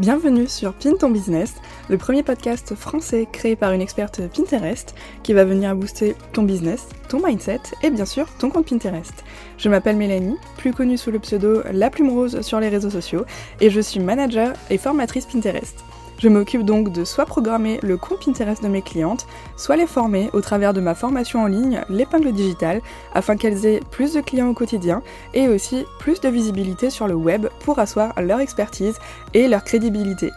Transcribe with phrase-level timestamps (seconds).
[0.00, 1.54] Bienvenue sur Pin ton business,
[1.88, 6.88] le premier podcast français créé par une experte Pinterest qui va venir booster ton business,
[7.08, 9.22] ton mindset et bien sûr ton compte Pinterest.
[9.56, 13.24] Je m'appelle Mélanie, plus connue sous le pseudo La Plume Rose sur les réseaux sociaux
[13.60, 15.84] et je suis manager et formatrice Pinterest.
[16.18, 19.26] Je m'occupe donc de soit programmer le compte Pinterest de mes clientes,
[19.56, 22.80] soit les former au travers de ma formation en ligne, l'épingle digitale,
[23.12, 25.02] afin qu'elles aient plus de clients au quotidien
[25.34, 28.98] et aussi plus de visibilité sur le web pour asseoir leur expertise
[29.34, 30.30] et leur crédibilité.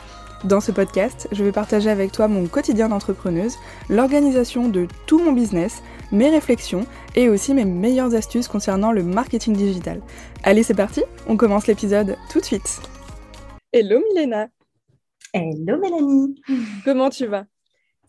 [0.44, 3.56] Dans ce podcast, je vais partager avec toi mon quotidien d'entrepreneuse,
[3.90, 6.86] l'organisation de tout mon business, mes réflexions
[7.16, 10.02] et aussi mes meilleures astuces concernant le marketing digital.
[10.44, 12.82] Allez, c'est parti, on commence l'épisode tout de suite.
[13.74, 14.48] Hello Milena
[15.34, 16.42] Hello Mélanie.
[16.86, 17.46] Comment tu vas?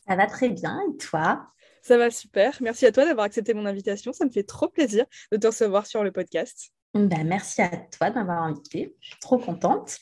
[0.06, 1.48] Ça va très bien et toi?
[1.82, 2.56] Ça va super.
[2.60, 4.12] Merci à toi d'avoir accepté mon invitation.
[4.12, 6.70] Ça me fait trop plaisir de te recevoir sur le podcast.
[6.94, 8.94] Ben, merci à toi de m'avoir invitée.
[9.00, 9.98] Je suis trop contente.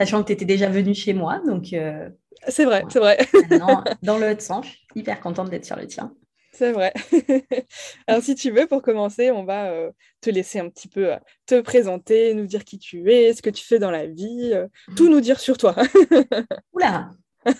[0.00, 1.40] Sachant que tu étais déjà venue chez moi.
[1.46, 1.72] donc.
[1.72, 2.10] Euh,
[2.48, 3.18] c'est vrai, c'est vrai.
[4.02, 6.14] dans le sens, je suis hyper contente d'être sur le tien.
[6.54, 6.92] C'est vrai.
[8.06, 11.16] Alors, si tu veux, pour commencer, on va euh, te laisser un petit peu euh,
[11.46, 14.68] te présenter, nous dire qui tu es, ce que tu fais dans la vie, euh,
[14.94, 15.74] tout nous dire sur toi.
[16.72, 17.10] Oula,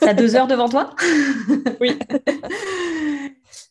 [0.00, 0.94] t'as deux heures devant toi?
[1.80, 1.98] Oui.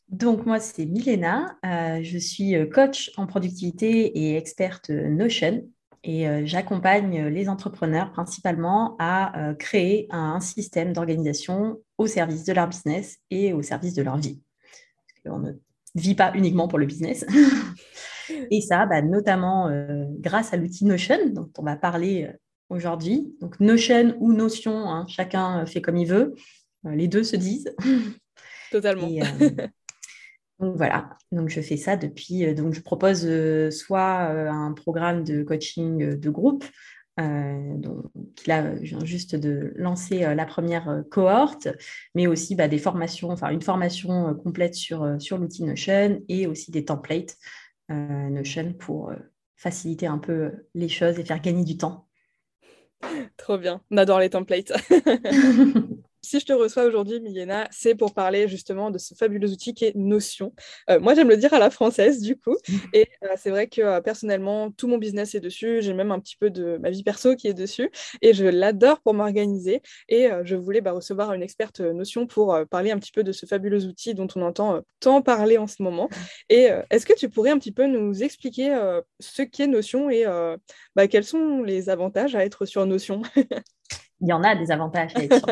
[0.10, 1.58] Donc, moi, c'est Milena.
[1.64, 5.64] je suis coach en productivité et experte Notion.
[6.04, 13.20] Et j'accompagne les entrepreneurs principalement à créer un système d'organisation au service de leur business
[13.32, 14.43] et au service de leur vie
[15.26, 15.52] on ne
[15.96, 17.26] vit pas uniquement pour le business.
[18.52, 22.38] Et ça, bah, notamment euh, grâce à l'outil Notion, dont on va parler euh,
[22.70, 23.36] aujourd'hui.
[23.42, 26.34] Donc Notion ou Notion, hein, chacun fait comme il veut.
[26.86, 27.74] Euh, les deux se disent.
[28.72, 29.08] Totalement.
[30.60, 32.56] donc voilà, donc je fais ça depuis.
[32.56, 33.30] donc je propose
[33.70, 36.66] soit un programme de coaching de groupe,
[37.20, 38.06] euh, donc
[38.48, 41.68] là, je viens juste de lancer euh, la première euh, cohorte,
[42.16, 46.72] mais aussi bah, des formations, enfin une formation complète sur, sur l'outil Notion et aussi
[46.72, 47.38] des templates
[47.90, 49.14] Notion pour
[49.56, 52.08] faciliter un peu les choses et faire gagner du temps.
[53.38, 54.72] Trop bien, on adore les templates.
[56.24, 59.86] si je te reçois aujourd'hui, Milena, c'est pour parler justement de ce fabuleux outil qui
[59.86, 60.54] est Notion.
[60.90, 62.56] Euh, moi, j'aime le dire à la française, du coup.
[62.94, 65.82] Et euh, c'est vrai que euh, personnellement, tout mon business est dessus.
[65.82, 67.92] J'ai même un petit peu de ma vie perso qui est dessus.
[68.22, 69.82] Et je l'adore pour m'organiser.
[70.08, 73.46] Et je voulais bah, recevoir une experte Notion pour parler un petit peu de ce
[73.46, 76.10] fabuleux outil dont on entend tant parler en ce moment.
[76.50, 78.74] Et est-ce que tu pourrais un petit peu nous expliquer
[79.20, 80.26] ce qu'est Notion et
[80.96, 83.22] bah, quels sont les avantages à être sur Notion?
[84.22, 85.46] il y en a des avantages à être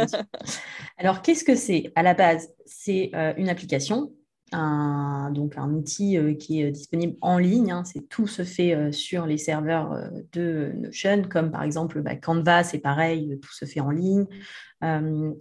[0.97, 1.91] Alors, qu'est-ce que c'est?
[1.95, 4.11] À la base, c'est euh, une application,
[4.51, 7.71] un, donc un outil euh, qui est disponible en ligne.
[7.71, 7.83] Hein.
[7.83, 9.97] c'est tout se fait euh, sur les serveurs
[10.31, 14.25] de Notion, comme par exemple bah, Canva, c'est pareil, tout se fait en ligne.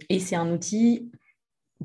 [0.09, 1.11] et c'est un outil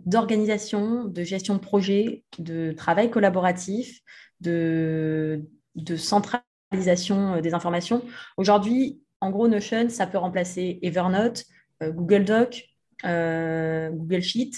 [0.05, 4.03] d'organisation, de gestion de projet, de travail collaboratif,
[4.41, 5.43] de,
[5.75, 8.03] de centralisation des informations.
[8.37, 11.47] Aujourd'hui, en gros, Notion, ça peut remplacer Evernote,
[11.82, 12.64] euh, Google Doc,
[13.04, 14.53] euh, Google Sheet,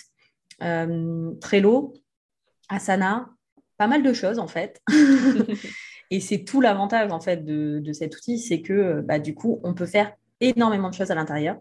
[0.62, 1.94] euh, Trello,
[2.68, 3.30] Asana,
[3.78, 4.82] pas mal de choses en fait.
[6.10, 9.72] et c'est tout l'avantage en fait de, cet outil, c'est que bah, du coup, on
[9.72, 11.56] peut faire énormément de choses à l'intérieur.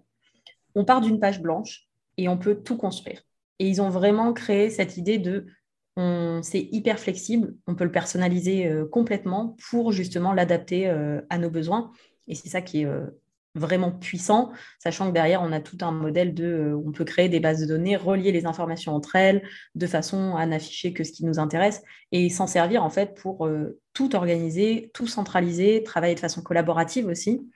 [0.75, 1.87] On part d'une page blanche
[2.17, 3.21] et on peut tout construire.
[3.59, 5.47] Et ils ont vraiment créé cette idée de
[6.43, 11.91] c'est hyper flexible, on peut le personnaliser complètement pour justement l'adapter à nos besoins.
[12.27, 13.05] Et c'est ça qui est euh,
[13.55, 17.29] vraiment puissant, sachant que derrière, on a tout un modèle de, euh, on peut créer
[17.29, 19.43] des bases de données, relier les informations entre elles,
[19.75, 23.47] de façon à n'afficher que ce qui nous intéresse, et s'en servir en fait pour
[23.47, 27.49] euh, tout organiser, tout centraliser, travailler de façon collaborative aussi.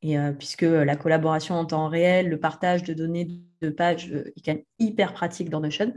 [0.00, 3.26] Et puisque la collaboration en temps réel, le partage de données
[3.60, 5.92] de pages est quand même hyper pratique dans Notion.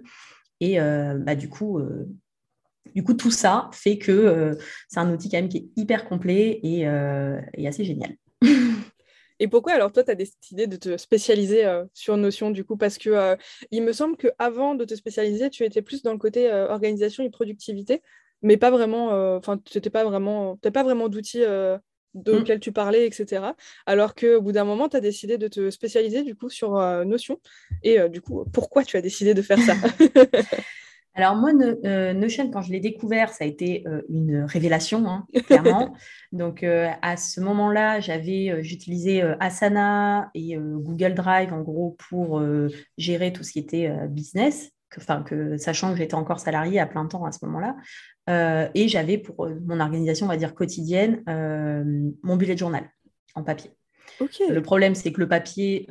[0.60, 1.80] Et bah, du coup,
[2.96, 4.58] du coup, tout ça fait que
[4.90, 8.16] c'est un outil quand même qui est hyper complet et assez génial.
[9.42, 12.78] Et pourquoi alors toi, tu as décidé de te spécialiser euh, sur Notion du coup?
[12.78, 13.36] Parce que euh,
[13.72, 17.24] il me semble qu'avant de te spécialiser, tu étais plus dans le côté euh, organisation
[17.24, 18.04] et productivité,
[18.44, 21.44] mais pas vraiment, enfin, tu n'avais pas vraiment, pas vraiment d'outils
[22.14, 22.62] auxquels mm.
[22.62, 23.56] tu parlais, etc.
[23.88, 26.74] Alors qu'au bout d'un moment, tu as décidé de te spécialiser du coup sur
[27.06, 27.40] Notion.
[27.82, 29.74] Et du coup, pourquoi tu as décidé de faire ça?
[31.14, 35.28] Alors moi, euh, Notion, quand je l'ai découvert, ça a été euh, une révélation, hein,
[35.46, 35.94] clairement.
[36.32, 42.42] Donc euh, à ce moment-là, j'avais, j'utilisais Asana et Google Drive en gros pour
[42.98, 47.06] gérer tout ce qui était business, enfin que, sachant que j'étais encore salariée à plein
[47.06, 48.70] temps à ce moment-là.
[48.74, 51.22] et j'avais pour mon organisation, on va dire quotidienne,
[52.24, 52.90] mon bullet journal
[53.36, 53.72] en papier.
[54.20, 55.88] Le problème, c'est que le papier,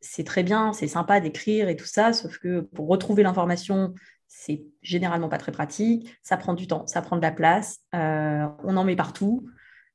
[0.00, 3.94] c'est très bien, c'est sympa d'écrire et tout ça, sauf que pour retrouver l'information,
[4.38, 8.76] c'est généralement pas très pratique, ça prend du temps, ça prend de la place, on
[8.76, 9.48] en met partout,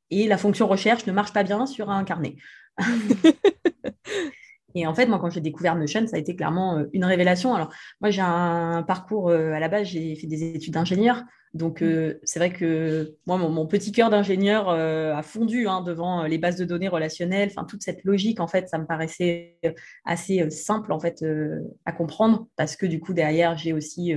[0.09, 2.35] et la fonction recherche ne marche pas bien sur un carnet.
[4.75, 7.53] Et en fait, moi, quand j'ai découvert Notion, ça a été clairement euh, une révélation.
[7.55, 11.23] Alors, moi, j'ai un parcours, euh, à la base, j'ai fait des études d'ingénieur.
[11.53, 16.37] Donc, euh, c'est vrai que moi, mon, petit cœur d'ingénieur a fondu hein, devant les
[16.37, 17.49] bases de données relationnelles.
[17.51, 19.59] Enfin, toute cette logique, en fait, ça me paraissait
[20.05, 21.25] assez simple, en fait,
[21.85, 22.47] à comprendre.
[22.55, 24.13] Parce que, du coup, derrière, j'ai aussi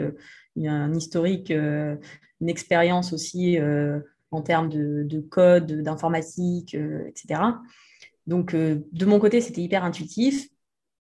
[0.65, 3.59] un historique, une expérience aussi
[4.31, 6.77] en termes de, de code, d'informatique,
[7.09, 7.41] etc.
[8.27, 10.49] Donc, euh, de mon côté, c'était hyper intuitif.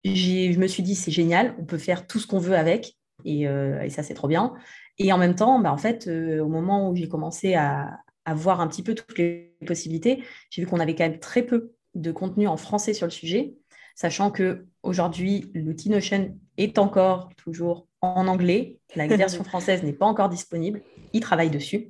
[0.05, 3.49] Je me suis dit, c'est génial, on peut faire tout ce qu'on veut avec, et,
[3.49, 4.55] euh, ça, c'est trop bien.
[4.99, 7.99] Et en même temps, bah, en fait, euh, au moment où j'ai commencé à,
[8.31, 11.73] voir un petit peu toutes les possibilités, j'ai vu qu'on avait quand même très peu
[11.95, 13.55] de contenu en français sur le sujet,
[13.95, 18.81] sachant que aujourd'hui, l'outil Notion est encore toujours en anglais.
[18.97, 20.83] La version française n'est pas encore disponible.
[21.15, 21.89] Ils travaillent dessus.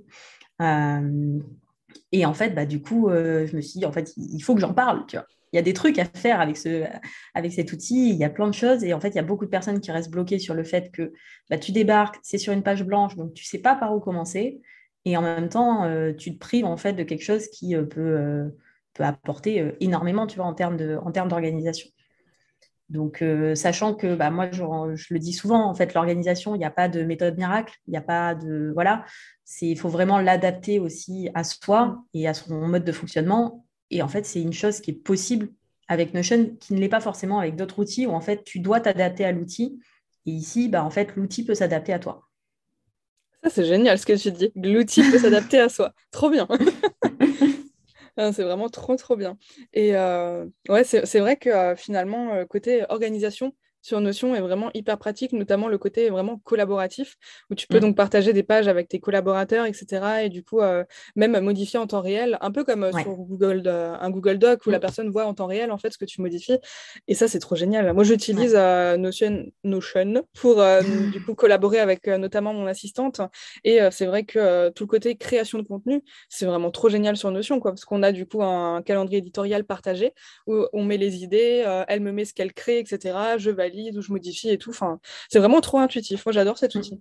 [2.12, 4.54] Et en fait, bah, du coup, euh, je me suis dit, en fait, il faut
[4.54, 5.26] que j'en parle, tu vois.
[5.52, 6.84] Il y a des trucs à faire avec, ce,
[7.34, 8.84] avec cet outil, il y a plein de choses.
[8.84, 10.90] Et en fait, il y a beaucoup de personnes qui restent bloquées sur le fait
[10.92, 11.12] que
[11.48, 14.00] bah, tu débarques, c'est sur une page blanche, donc tu ne sais pas par où
[14.00, 14.60] commencer.
[15.06, 17.84] Et en même temps, euh, tu te prives en fait de quelque chose qui euh,
[17.84, 18.50] peut,
[18.92, 21.88] peut apporter énormément, tu vois, en termes d'organisation.
[22.88, 23.22] Donc,
[23.54, 24.62] sachant que bah, moi, je,
[24.94, 27.90] je, le dis souvent, en fait, l'organisation, il n'y a pas de méthode miracle, il
[27.90, 28.70] n'y a pas de.
[28.72, 29.04] Voilà,
[29.60, 33.66] il faut vraiment l'adapter aussi à soi et à son mode de fonctionnement.
[33.90, 35.50] Et en fait, c'est une chose qui est possible
[35.88, 38.80] avec Notion, qui ne l'est pas forcément avec d'autres outils, où en fait, tu dois
[38.80, 39.80] t'adapter à l'outil.
[40.26, 42.28] Et ici, bah, en fait, l'outil peut s'adapter à toi.
[43.42, 44.52] Ça, c'est génial ce que tu dis.
[44.54, 45.92] L'outil peut s'adapter à soi.
[46.10, 46.46] Trop bien.
[48.20, 49.38] Ah, c'est vraiment trop, trop bien.
[49.72, 54.70] Et euh, ouais, c'est vrai que euh, finalement, euh, côté organisation, sur Notion est vraiment
[54.74, 57.16] hyper pratique, notamment le côté vraiment collaboratif,
[57.50, 57.80] où tu peux mm.
[57.80, 60.24] donc partager des pages avec tes collaborateurs, etc.
[60.24, 60.84] Et du coup, euh,
[61.16, 64.70] même modifier en temps réel, un peu comme euh, sur Google, un Google Doc où
[64.70, 64.80] la mm.
[64.80, 66.58] personne voit en temps réel en fait ce que tu modifies.
[67.06, 67.92] Et ça, c'est trop génial.
[67.94, 70.62] Moi, j'utilise euh, Notion, Notion pour
[71.12, 73.20] du coup collaborer avec notamment mon assistante.
[73.64, 77.30] Et c'est vrai que tout le côté création de contenu, c'est vraiment trop génial sur
[77.30, 80.12] Notion, quoi, parce qu'on a du coup un calendrier éditorial partagé
[80.46, 83.16] où on met les idées, elle me met ce qu'elle crée, etc.
[83.38, 84.70] Je vais où je modifie et tout.
[84.70, 86.24] Enfin, c'est vraiment trop intuitif.
[86.26, 87.00] Moi, j'adore cet outil.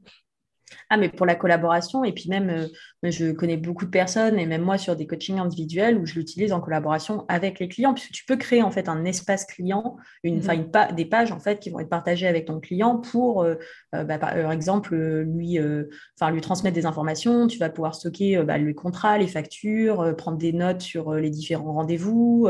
[0.90, 2.68] Ah, mais pour la collaboration, et puis même, euh,
[3.04, 6.52] je connais beaucoup de personnes, et même moi sur des coachings individuels où je l'utilise
[6.52, 10.40] en collaboration avec les clients, puisque tu peux créer en fait un espace client, une,
[10.40, 10.96] mhm.
[10.96, 13.56] des pages en fait qui vont être partagées avec ton client pour, euh,
[13.96, 17.48] euh, bah, par exemple, lui, lui transmettre des informations.
[17.48, 21.74] Tu vas pouvoir stocker bah, les contrats, les factures, prendre des notes sur les différents
[21.74, 22.50] rendez-vous.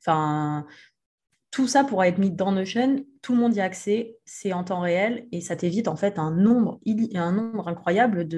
[0.00, 0.66] Enfin,
[1.56, 4.62] tout ça pourra être mis dans Notion, tout le monde y a accès, c'est en
[4.62, 6.78] temps réel et ça t'évite en fait un nombre,
[7.14, 8.28] un nombre incroyable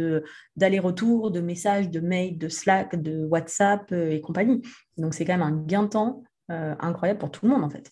[0.55, 4.63] d'allers-retours, de messages, de mails, de Slack, de WhatsApp euh, et compagnie.
[4.99, 6.23] Donc c'est quand même un gain de temps
[6.53, 7.91] euh, incroyable pour tout le monde en fait.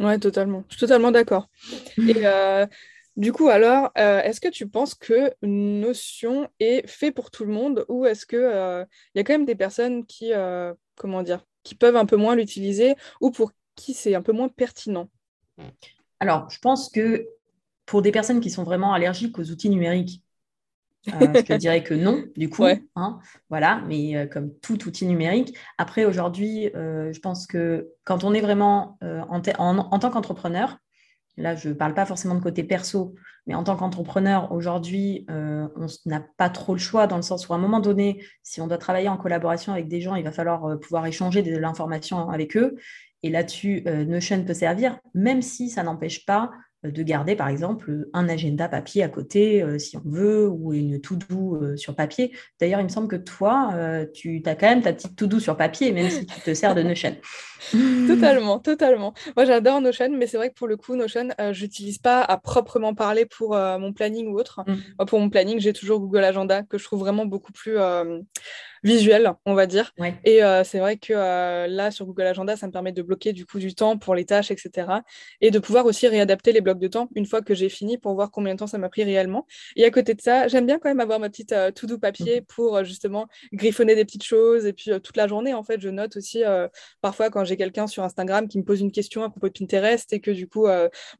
[0.00, 0.64] Ouais, totalement.
[0.66, 1.48] Je suis totalement d'accord.
[1.96, 2.66] Et euh,
[3.16, 7.84] du coup, alors, est-ce que tu penses que Notion est fait pour tout le monde
[7.88, 10.32] ou est-ce qu'il il y a quand même des personnes qui,
[10.96, 14.48] comment dire, qui peuvent un peu moins l'utiliser ou pour qui c'est un peu moins
[14.48, 15.08] pertinent
[16.20, 17.26] Alors, je pense que
[17.86, 20.22] pour des personnes qui sont vraiment allergiques aux outils numériques,
[21.08, 22.64] euh, je te dirais que non, du coup.
[22.96, 23.18] Hein,
[23.50, 25.56] voilà, mais euh, comme tout outil numérique.
[25.78, 30.78] Après, aujourd'hui, euh, je pense que quand on est vraiment en, en, tant qu'entrepreneur,
[31.36, 33.14] là, je ne parle pas forcément de côté perso,
[33.46, 37.52] mais en tant qu'entrepreneur, aujourd'hui, on n'a pas trop le choix dans le sens où
[37.52, 40.32] à un moment donné, si on doit travailler en collaboration avec des gens, il va
[40.32, 42.76] falloir pouvoir échanger de l'information avec eux.
[43.24, 46.50] Et là-dessus, euh, Notion peut servir, même si ça n'empêche pas
[46.84, 50.74] euh, de garder, par exemple, un agenda papier à côté, euh, si on veut, ou
[50.74, 52.36] une to-do sur papier.
[52.60, 53.72] D'ailleurs, il me semble que toi,
[54.12, 56.82] tu as quand même ta petite to-do sur papier, même si tu te sers de
[56.82, 57.16] Notion.
[58.06, 59.14] totalement, totalement.
[59.36, 62.36] Moi, j'adore Notion, mais c'est vrai que pour le coup, Notion, je n'utilise pas à
[62.36, 64.60] proprement parler pour mon planning ou autre.
[64.66, 65.04] Mm.
[65.06, 67.78] pour mon planning, j'ai toujours Google Agenda, que je trouve vraiment beaucoup plus
[68.84, 69.92] visuel, on va dire.
[70.24, 73.32] Et euh, c'est vrai que euh, là, sur Google Agenda, ça me permet de bloquer
[73.32, 74.88] du coup du temps pour les tâches, etc.
[75.40, 78.14] Et de pouvoir aussi réadapter les blocs de temps une fois que j'ai fini pour
[78.14, 79.46] voir combien de temps ça m'a pris réellement.
[79.74, 82.40] Et à côté de ça, j'aime bien quand même avoir ma petite euh, to-do papier
[82.40, 82.46] mhm.
[82.46, 84.66] pour justement griffonner des petites choses.
[84.66, 86.42] Et puis toute la journée, en fait, je note aussi
[87.00, 90.12] parfois quand j'ai quelqu'un sur Instagram qui me pose une question à propos de Pinterest
[90.12, 90.66] et que du coup,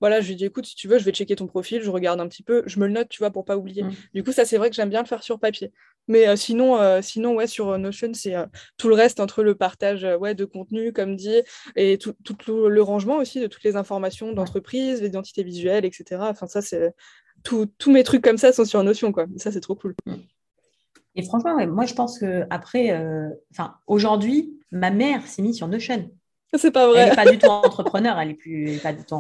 [0.01, 2.21] voilà, je lui dis écoute, si tu veux, je vais checker ton profil, je regarde
[2.21, 3.85] un petit peu, je me le note, tu vois, pour pas oublier.
[3.85, 3.93] Mhm.
[4.13, 5.73] Du coup, ça, c'est vrai que j'aime bien le faire sur papier.
[6.09, 8.35] Mais sinon, sinon, ouais, sur Notion, c'est
[8.77, 11.41] tout le reste entre le partage ouais, de contenu, comme dit,
[11.77, 12.15] et tout,
[12.47, 16.21] le, rangement aussi de toutes les informations d'entreprise, l'identité visuelle, etc.
[16.21, 16.95] Enfin, ça, c'est
[17.43, 19.27] tous mes trucs comme ça sont sur Notion, quoi.
[19.37, 19.95] Ça, c'est trop cool.
[21.15, 22.93] Et franchement, moi, je pense que après,
[23.51, 26.11] enfin, aujourd'hui, ma mère s'est mise sur Notion.
[26.57, 27.01] C'est pas vrai.
[27.01, 29.15] Elle n'est pas du tout entrepreneur, elle n'est plus pas du tout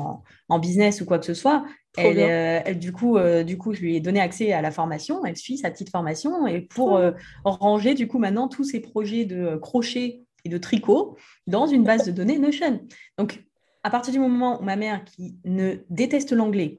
[0.48, 1.64] en, business ou quoi que ce soit.
[1.98, 5.24] Euh, elle, du, coup, euh, du coup, je lui ai donné accès à la formation.
[5.24, 7.12] Elle suit sa petite formation et pour euh,
[7.44, 12.04] ranger du coup maintenant tous ses projets de crochet et de tricot dans une base
[12.04, 12.80] de données Notion.
[13.18, 13.44] Donc,
[13.82, 16.78] à partir du moment où ma mère, qui ne déteste l'anglais,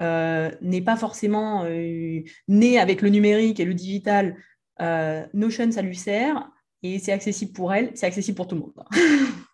[0.00, 1.64] n'est pas forcément
[2.48, 4.36] née avec le numérique et le digital,
[5.32, 6.50] Notion, ça lui sert
[6.82, 8.72] et c'est accessible pour elle, c'est accessible pour tout le monde.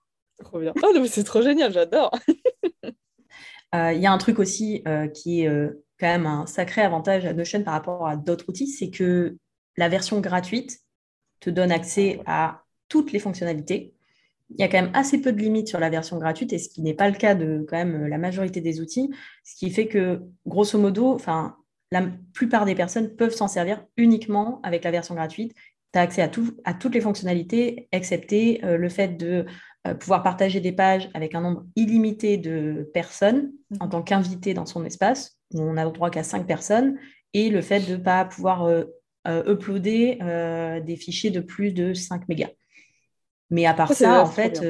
[0.43, 0.73] Trop bien.
[0.83, 2.11] Oh, c'est trop génial, j'adore.
[3.75, 6.83] Euh, il y a un truc aussi euh, qui est euh, quand même un sacré
[6.83, 9.37] avantage à Notion par rapport à d'autres outils, c'est que
[9.77, 10.81] la version gratuite
[11.41, 13.95] te donne accès à toutes les fonctionnalités.
[14.51, 16.69] Il y a quand même assez peu de limites sur la version gratuite, et ce
[16.69, 19.11] qui n'est pas le cas de quand même la majorité des outils,
[19.45, 21.57] ce qui fait que, grosso modo, enfin,
[21.91, 25.55] la plupart des personnes peuvent s'en servir uniquement avec la version gratuite.
[25.95, 29.47] Tu as accès à, tout, à toutes les fonctionnalités, excepté le fait de
[29.89, 33.91] euh, pouvoir partager des pages avec un nombre illimité de personnes en mhm.
[33.91, 36.99] tant qu'invité dans son espace, où on a le droit qu'à cinq personnes,
[37.35, 38.85] et le fait de ne pas pouvoir euh,
[39.27, 40.19] euh, uploader
[40.85, 42.51] des fichiers de plus de 5 mégas.
[43.51, 44.65] Mais à part ça, en fait,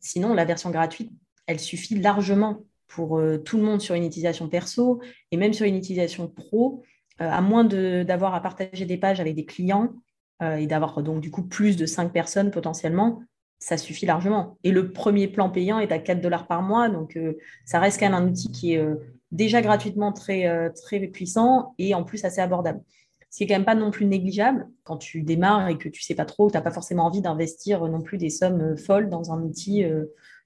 [0.00, 1.12] sinon, la version gratuite,
[1.46, 5.00] elle suffit largement pour tout le monde sur une utilisation perso
[5.32, 6.82] et même sur une utilisation pro,
[7.18, 9.94] à moins d'avoir à partager des pages avec des clients
[10.42, 13.22] et d'avoir donc du coup plus de 5 personnes potentiellement,
[13.58, 14.58] ça suffit largement.
[14.64, 17.34] Et le premier plan payant est à 4 dollars par mois, donc euh,
[17.64, 18.96] ça reste quand même un outil qui est euh,
[19.32, 22.82] déjà gratuitement très, euh, très puissant et en plus assez abordable.
[23.30, 26.00] Ce qui n'est quand même pas non plus négligeable quand tu démarres et que tu
[26.00, 29.10] ne sais pas trop, tu n'as pas forcément envie d'investir non plus des sommes folles
[29.10, 29.84] dans un outil,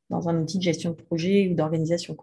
[0.08, 2.16] dans un outil de gestion de projet ou d'organisation.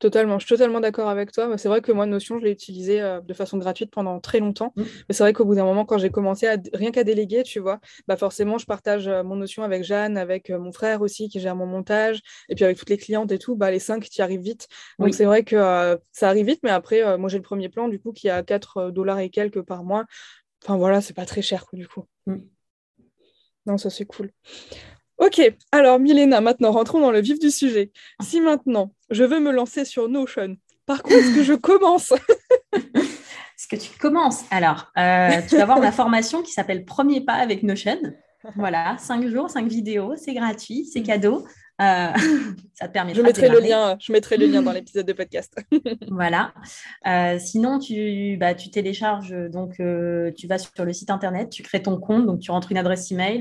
[0.00, 1.58] Totalement, je suis totalement d'accord avec toi.
[1.58, 4.72] C'est vrai que moi, Notion, je l'ai utilisé euh, de façon gratuite pendant très longtemps.
[4.74, 4.82] Mmh.
[4.82, 7.60] Mais c'est vrai qu'au bout d'un moment, quand j'ai commencé à rien qu'à déléguer, tu
[7.60, 11.28] vois, bah forcément, je partage euh, mon Notion avec Jeanne, avec euh, mon frère aussi
[11.28, 13.56] qui gère mon montage, et puis avec toutes les clientes et tout.
[13.56, 14.68] Bah, les cinq, tu y arrives vite.
[14.98, 18.00] Donc c'est vrai que ça arrive vite, mais après, moi, j'ai le premier plan, du
[18.00, 20.06] coup, qui est à 4 dollars et quelques par mois.
[20.64, 22.06] Enfin voilà, c'est pas très cher, du coup.
[22.26, 22.36] Mmh.
[23.66, 24.32] Non, ça c'est cool.
[25.20, 27.92] Ok, alors Milena, maintenant rentrons dans le vif du sujet.
[28.22, 32.12] Si maintenant je veux me lancer sur Notion, par quoi est-ce que je commence?
[32.72, 34.44] Est-ce que tu commences?
[34.50, 37.98] Alors, euh, tu vas voir ma formation qui s'appelle Premier pas avec Notion.
[38.56, 41.44] Voilà, cinq jours, cinq vidéos, c'est gratuit, c'est cadeau.
[41.80, 42.12] Euh,
[42.74, 45.56] ça te permet je mettrai le lien, Je mettrai le lien dans l'épisode de podcast.
[46.08, 46.52] voilà.
[47.06, 51.62] Euh, sinon, tu, bah, tu télécharges, donc euh, tu vas sur le site internet, tu
[51.62, 53.40] crées ton compte, donc tu rentres une adresse email,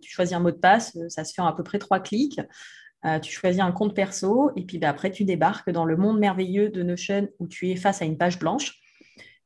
[0.00, 2.40] tu choisis un mot de passe, ça se fait en à peu près trois clics.
[3.22, 6.68] tu choisis un compte perso et puis bah, après tu débarques dans le monde merveilleux
[6.68, 8.80] de Notion où tu es face à une page blanche.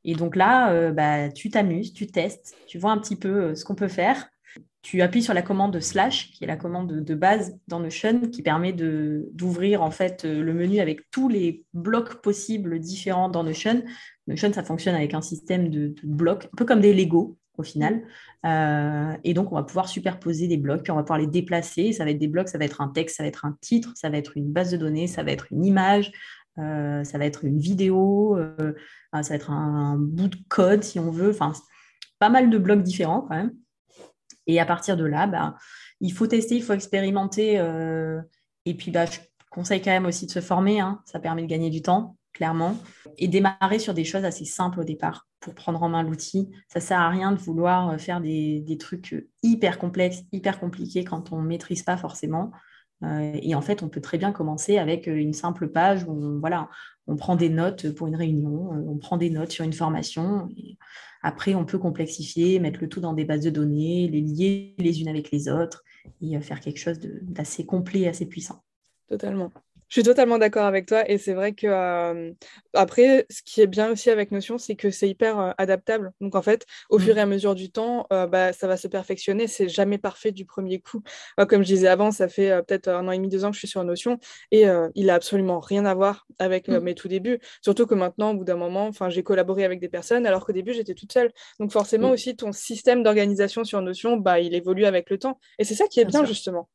[0.05, 3.75] Et donc là, bah, tu t'amuses, tu testes, tu vois un petit peu ce qu'on
[3.75, 4.29] peut faire
[4.81, 8.41] tu appuies sur la commande slash, qui est la commande de base dans Notion, qui
[8.41, 13.83] permet d'ouvrir en fait euh, le menu avec tous les blocs possibles différents dans Notion.
[14.27, 18.03] Notion, ça fonctionne avec un système de, blocs, un peu comme des Lego au final.
[18.45, 21.91] Euh, et donc, on va pouvoir superposer des blocs, on va pouvoir les déplacer.
[21.91, 23.91] Ça va être des blocs, ça va être un texte, ça va être un titre,
[23.95, 26.13] ça va être une base de données, ça va être une image,
[26.57, 28.39] euh, ça va être une vidéo,
[29.11, 31.31] ça va être un, bout de code si on veut.
[31.31, 31.51] Enfin,
[32.17, 33.51] pas mal de blocs différents quand même.
[34.49, 35.55] Et à partir de là, bah,
[36.01, 37.59] il faut tester, il faut expérimenter.
[37.59, 38.19] Euh,
[38.65, 39.19] et puis, bah, je
[39.51, 40.79] conseille quand même aussi de se former.
[40.79, 41.03] Hein.
[41.05, 42.75] ça permet de gagner du temps, clairement.
[43.19, 46.49] Et démarrer sur des choses assez simples au départ pour prendre en main l'outil.
[46.67, 51.03] Ça ne sert à rien de vouloir euh, faire des, trucs hyper complexes, hyper compliqués
[51.03, 52.49] quand on ne maîtrise pas forcément.
[53.03, 56.69] Euh, et en fait, on peut très bien commencer avec une simple page où voilà,
[57.09, 60.47] on prend des notes pour une réunion, on prend des notes sur une formation.
[61.23, 65.01] Après, on peut complexifier, mettre le tout dans des bases de données, les lier les
[65.01, 65.83] unes avec les autres
[66.21, 68.63] et euh, faire quelque chose d'assez complet, assez puissant.
[69.07, 69.51] Totalement.
[69.89, 72.31] Je suis totalement d'accord avec toi et c'est vrai que euh,
[72.73, 76.11] après, ce qui est bien aussi avec Notion, c'est que c'est hyper euh, adaptable.
[76.21, 78.87] Donc en fait, au fur et à mesure du temps, euh, bah, ça va se
[78.87, 79.47] perfectionner.
[79.47, 81.01] C'est jamais parfait du premier coup.
[81.47, 83.59] comme je disais avant, ça fait peut-être un an et demi, deux ans que je
[83.59, 84.19] suis sur Notion
[84.51, 84.65] et
[84.95, 86.79] il a absolument rien à voir avec mmh.
[86.79, 87.39] mes tout débuts.
[87.61, 90.53] Surtout que maintenant, au bout d'un moment, enfin, j'ai collaboré avec des personnes alors qu'au
[90.53, 91.31] début j'étais toute seule.
[91.59, 92.13] Donc forcément mmh.
[92.13, 95.39] aussi ton système d'organisation sur Notion, bah, il évolue avec le temps.
[95.57, 96.69] Et c'est ça qui est bien justement.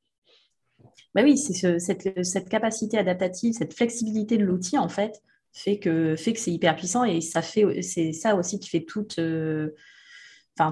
[1.14, 6.32] Bah oui, c'est cette, capacité adaptative, cette flexibilité de l'outil, en fait, fait que, fait
[6.32, 9.70] que c'est hyper puissant et ça fait, c'est ça aussi qui fait toute, euh,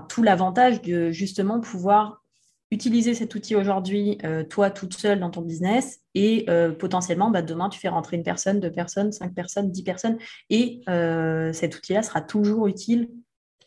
[0.09, 2.25] tout l'avantage de justement pouvoir
[2.73, 7.43] utiliser cet outil aujourd'hui, euh, toi toute seule dans ton business, et euh, potentiellement, bah,
[7.43, 10.19] demain, tu fais rentrer une personne, deux personnes, cinq personnes, dix personnes,
[10.51, 10.81] et
[11.53, 13.09] cet outil-là sera toujours utile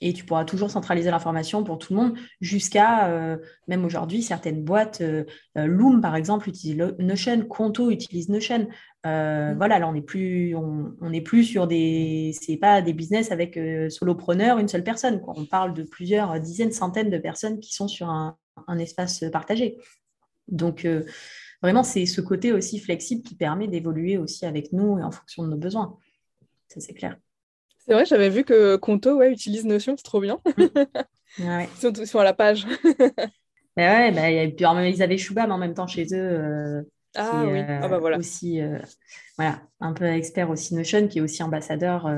[0.01, 3.37] et tu pourras toujours centraliser l'information pour tout le monde jusqu'à,
[3.67, 5.03] même aujourd'hui, certaines boîtes,
[5.55, 8.67] Loom par exemple, utilise Notion, Conto utilise Notion.
[9.03, 9.53] Mm.
[9.57, 13.59] Voilà, là, on n'est plus, on, plus sur des, c'est pas des business avec
[13.89, 15.21] solopreneur, une seule personne.
[15.21, 15.33] Quoi.
[15.37, 18.37] On parle de plusieurs dizaines, centaines de personnes qui sont sur un,
[18.67, 19.77] un espace partagé.
[20.47, 21.03] Donc, euh,
[21.61, 25.43] vraiment, c'est ce côté aussi flexible qui permet d'évoluer aussi avec nous et en fonction
[25.43, 25.97] de nos besoins.
[26.67, 27.17] Ça, c'est clair.
[27.85, 30.39] C'est vrai, j'avais vu que Conto ouais, utilise Notion, c'est trop bien.
[31.39, 31.69] ouais.
[31.83, 32.65] Ils sont à la page.
[33.77, 36.17] bah ouais, bah, ils avaient mais en même temps chez eux.
[36.17, 36.81] Euh,
[37.15, 38.17] ah oui, ah bah voilà.
[38.17, 38.79] Aussi, euh,
[39.37, 42.09] voilà, un peu expert aussi Notion, qui est aussi ambassadeur,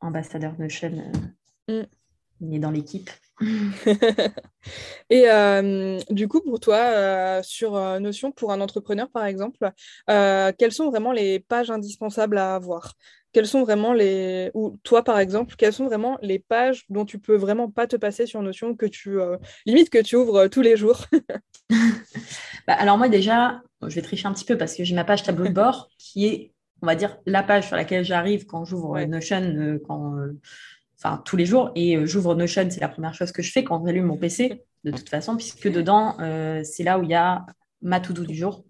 [0.00, 0.92] ambassadeur Notion.
[1.68, 1.82] Mm.
[2.40, 3.10] Il est dans l'équipe.
[5.10, 9.70] Et euh, du coup, pour toi, euh, sur euh, Notion, pour un entrepreneur, par exemple,
[10.06, 12.94] quelles sont vraiment les pages indispensables à avoir?
[13.36, 14.50] Quelles sont vraiment les...
[14.54, 17.96] Ou toi, par exemple, quelles sont vraiment les pages dont tu peux vraiment pas te
[17.96, 19.18] passer sur Notion, que tu...
[19.66, 21.04] limite que tu ouvres tous les jours?
[22.66, 25.22] Bah, Alors moi, déjà, je vais tricher un petit peu parce que j'ai ma page
[25.22, 28.98] tableau de bord qui est, on va dire, la page sur laquelle j'arrive quand j'ouvre
[29.02, 30.16] Notion, quand
[30.96, 31.72] enfin tous les jours.
[31.74, 34.64] Et euh, j'ouvre Notion, c'est la première chose que je fais quand j'allume mon PC,
[34.84, 37.44] de toute façon, puisque dedans, euh, c'est là où il y a
[37.82, 38.64] ma to-do du jour.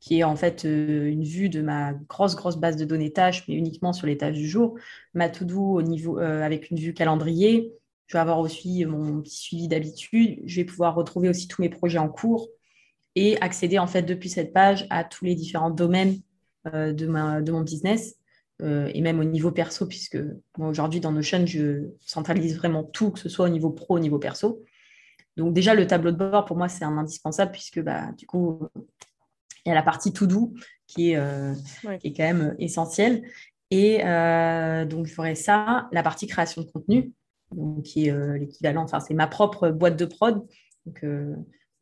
[0.00, 3.46] Qui est en fait euh, une vue de ma grosse, grosse base de données tâches,
[3.48, 4.76] mais uniquement sur les tâches du jour.
[5.14, 7.72] Ma to-do niveau, avec une vue calendrier.
[8.06, 10.40] Je vais avoir aussi mon petit suivi d'habitude.
[10.44, 12.48] Je vais pouvoir retrouver aussi tous mes projets en cours
[13.14, 16.16] et accéder en fait depuis cette page à tous les différents domaines
[16.72, 18.16] de, ma, de mon business
[18.62, 20.18] euh, et même au niveau perso, puisque
[20.58, 23.98] moi aujourd'hui dans Notion, je centralise vraiment tout, que ce soit au niveau pro, au
[23.98, 24.62] niveau perso.
[25.36, 28.60] Donc déjà, le tableau de bord, pour moi, c'est un indispensable, puisque bah, du coup,
[29.64, 30.54] il y a la partie tout doux
[30.86, 31.54] qui est, euh,
[32.00, 33.22] qui est quand même essentielle.
[33.70, 37.12] Et euh, donc, je ferai ça, la partie création de contenu,
[37.54, 40.44] donc, qui est l'équivalent, enfin, c'est ma propre boîte de prod.
[40.86, 41.04] Donc,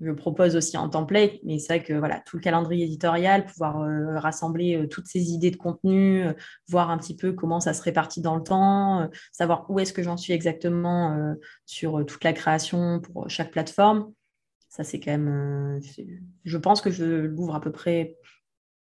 [0.00, 3.80] je propose aussi en template, mais c'est vrai que voilà, tout le calendrier éditorial, pouvoir
[3.80, 6.32] euh, rassembler euh, toutes ces idées de contenu, euh,
[6.68, 10.02] voir un petit peu comment ça se répartit dans le temps, savoir où est-ce que
[10.02, 11.34] j'en suis exactement
[11.66, 14.12] sur toute la création pour chaque plateforme.
[14.78, 15.80] Ça, c'est quand même.
[16.44, 18.16] je pense que je l'ouvre à peu près,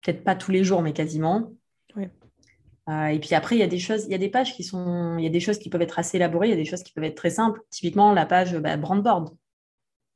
[0.02, 1.52] peut-être pas tous les jours, mais quasiment.
[1.96, 5.16] et puis après, il y a des choses, il y a des pages qui sont,
[5.18, 6.83] il y a des choses qui peuvent être assez élaborées, il y a des choses
[6.83, 7.61] qui peuvent être très simples.
[7.70, 9.37] Typiquement, la page bah, Brandboard.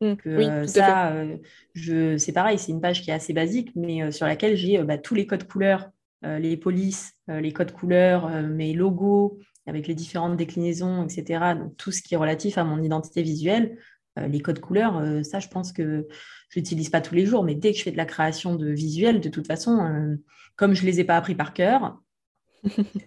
[0.00, 0.14] Mmh.
[0.26, 4.26] Euh, ça, euh, c'est pareil, c'est une page qui est assez basique, mais euh, sur
[4.26, 5.90] laquelle j'ai bah, tous les codes couleurs,
[6.22, 9.38] les polices, les codes couleurs, mes logos
[9.68, 11.54] avec les différentes déclinaisons, etc.
[11.56, 13.78] Donc tout ce qui est relatif à mon identité visuelle,
[14.26, 16.08] les codes couleurs, ça, je pense que
[16.50, 18.68] je n'utilise pas tous les jours, mais dès que je fais de la création de
[18.68, 20.16] visuels, de toute façon,
[20.56, 21.98] comme je ne les ai pas appris par cœur,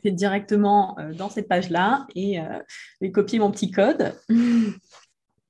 [0.03, 4.13] c'est directement dans cette page-là et je vais copier mon petit code.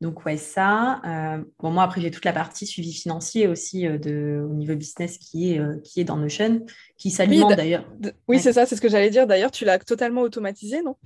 [0.02, 1.00] Donc, ouais, ça.
[1.06, 4.76] Euh, bon, moi, après, j'ai toute la partie suivi financier aussi euh, de, au niveau
[4.76, 6.66] business qui est, euh, qui est dans Notion,
[6.98, 7.86] qui s'alimente d'ailleurs.
[8.28, 9.28] Oui, c'est ça, c'est ce que j'allais dire.
[9.28, 10.98] D'ailleurs, tu l'as totalement automatisé, non?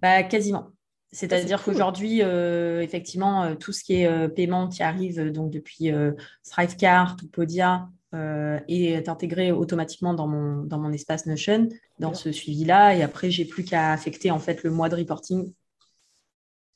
[0.00, 0.70] Bah, Quasiment.
[1.12, 5.90] C'est-à-dire qu'aujourd'hui, effectivement, tout ce qui est paiement qui arrive donc depuis
[6.44, 11.68] Thrivecart ou Podia est intégré automatiquement dans mon, dans mon espace Notion,
[11.98, 12.94] dans ce suivi-là.
[12.94, 15.52] Et après, j'ai plus qu'à affecter en fait le mois de reporting,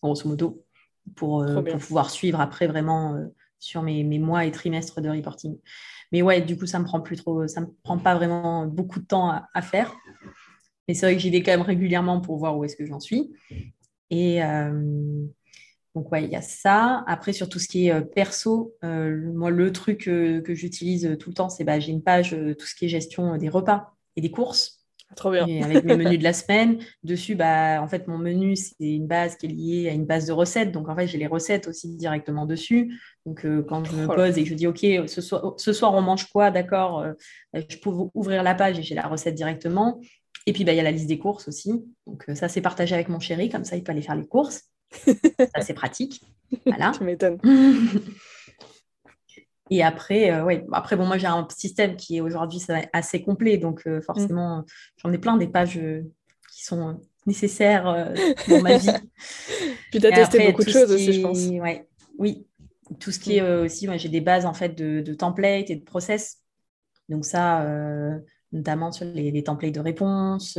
[0.03, 0.65] grosso modo
[1.17, 3.27] pour, euh, pouvoir suivre après vraiment euh,
[3.59, 5.59] sur mes, mois et trimestres de reporting.
[6.13, 9.01] Mais ouais, du coup, ça me prend plus trop, ça me prend pas vraiment beaucoup
[9.01, 9.95] de temps à, faire.
[10.87, 13.01] Mais c'est vrai que j'y vais quand même régulièrement pour voir où est-ce que j'en
[13.01, 13.33] suis.
[14.11, 15.25] Et euh,
[15.95, 17.05] donc, ouais, il y a ça.
[17.07, 21.49] Après, sur tout ce qui est perso, moi, le truc que j'utilise tout le temps,
[21.49, 24.85] c'est bah, j'ai une page, tout ce qui est gestion des repas et des courses.
[25.17, 25.47] Trop bien.
[25.63, 26.79] avec mes menus de la semaine.
[27.03, 30.27] Dessus, bah, en fait, mon menu, c'est une base qui est liée à une base
[30.27, 30.73] de recettes.
[30.73, 32.99] Donc, en fait, j'ai les recettes aussi directement dessus.
[33.27, 35.95] Donc, euh, quand je me pose et que je dis, OK, ce soir, ce soir
[35.95, 36.51] on mange quoi?
[36.51, 37.13] D'accord, euh,
[37.55, 40.01] je peux ouvrir la page et j'ai la recette directement.
[40.47, 41.85] Et puis, bah, il y a la liste des courses aussi.
[42.07, 43.49] Donc, euh, ça, c'est partagé avec mon chéri.
[43.49, 44.63] Comme ça, il peut aller faire les courses.
[44.93, 46.23] ça, c'est pratique.
[46.67, 46.93] Voilà.
[46.97, 47.39] tu m'étonnes.
[49.71, 53.57] Et après, euh, ouais, après bon, moi j'ai un système qui est aujourd'hui assez complet,
[53.57, 54.65] donc euh, forcément, mm.
[54.99, 55.81] j'en ai plein des pages
[56.53, 58.13] qui sont nécessaires
[58.47, 58.91] dans ma vie.
[59.91, 61.47] Puis tu as testé beaucoup de choses aussi, je pense.
[61.47, 62.47] Ouais, oui,
[63.01, 63.65] tout ce qui est mm.
[63.65, 66.43] aussi, moi j'ai des bases en fait de, de templates et de process.
[67.09, 67.67] Donc ça,
[68.55, 70.59] notamment sur les, templates de réponse,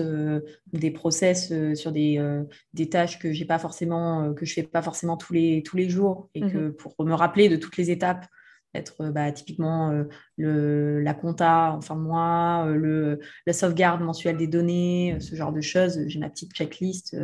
[0.74, 5.18] des process sur des, des, tâches que j'ai pas forcément, que je fais pas forcément
[5.18, 8.28] tous les, tous les jours, et que mmh pour me rappeler de toutes les étapes,
[8.74, 10.06] être bah, typiquement
[10.36, 15.54] le, la compta en fin de mois, le, la sauvegarde mensuelle des données, ce genre
[15.54, 16.00] de choses.
[16.08, 17.16] J'ai ma petite checklist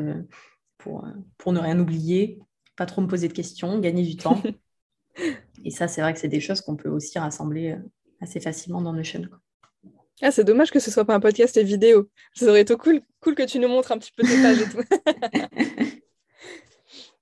[0.77, 1.05] pour,
[1.37, 2.39] pour ne rien oublier,
[2.77, 4.41] pas trop me poser de questions, gagner du temps.
[5.65, 7.75] Et ça, c'est vrai que c'est des choses qu'on peut aussi rassembler
[8.21, 9.23] assez facilement dans Notion.
[9.27, 9.39] Quoi.
[10.21, 12.09] Ah, c'est dommage que ce soit pas un podcast et vidéo.
[12.35, 14.69] Ça aurait été cool, cool que tu nous montres un petit peu tes pages et
[14.69, 16.01] tout.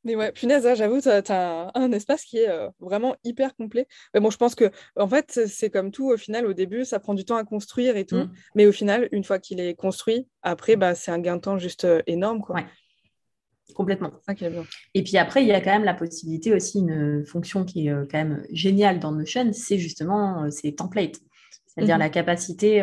[0.05, 3.85] Mais ouais, punaise, hein, j'avoue, tu as, un, espace qui est euh, vraiment hyper complet.
[4.13, 6.99] Mais bon, je pense que, en fait, c'est comme tout, au final, au début, ça
[6.99, 8.15] prend du temps à construire et tout.
[8.15, 8.31] Mm.
[8.55, 11.57] Mais au final, une fois qu'il est construit, après, bah, c'est un gain de temps
[11.57, 12.41] juste euh, énorme.
[12.41, 12.55] Quoi.
[12.55, 12.65] Ouais.
[13.75, 14.11] Complètement.
[14.93, 17.91] Et puis après, il y a quand même la possibilité aussi, une fonction qui est
[17.91, 21.19] euh, quand même géniale dans Notion, c'est justement ces templates.
[21.69, 22.01] C'est-à-dire mhm.
[22.01, 22.81] la capacité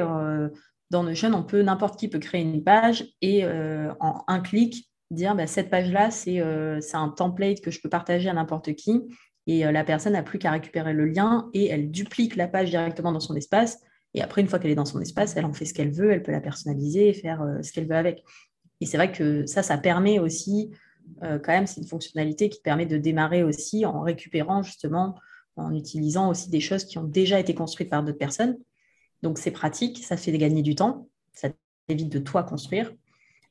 [0.91, 5.35] dans Notion, on peut, n'importe qui peut créer une page et en un clic, dire
[5.35, 9.03] bah, cette page-là, c'est un template que je peux partager à n'importe qui.
[9.49, 13.13] Et la personne n'a plus qu'à récupérer le lien et elle duplique la page directement
[13.13, 13.79] dans son espace.
[14.15, 16.11] Et après, une fois qu'elle est dans son espace, elle en fait ce qu'elle veut,
[16.11, 18.25] elle peut la personnaliser et faire ce qu'elle veut avec.
[18.81, 20.71] Et c'est vrai que ça, ça permet aussi,
[21.21, 25.17] quand même, c'est une fonctionnalité qui permet de démarrer aussi en récupérant justement,
[25.57, 28.57] en utilisant aussi des choses qui ont déjà été construites par d'autres personnes.
[29.23, 31.49] Donc c'est pratique, ça fait gagner du temps, ça
[31.89, 32.93] évite de toi construire.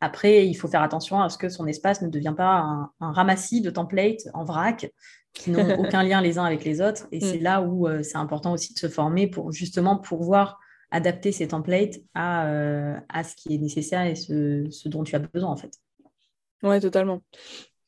[0.02, 3.62] Après, il faut faire attention à ce que son espace ne devienne pas un, ramassis
[3.62, 4.92] de templates en vrac
[5.34, 7.08] qui n'ont aucun lien les uns avec les autres.
[7.12, 7.44] Et c'est mm.
[7.44, 10.60] là où euh, c'est important aussi de se former pour justement pouvoir
[10.92, 15.20] adapter ces templates à, euh, à ce qui est nécessaire et ce, dont tu as
[15.20, 15.74] besoin en fait.
[16.62, 17.22] Ouais, totalement.